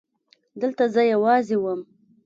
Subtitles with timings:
[0.61, 1.81] دلته زه يوازې وم.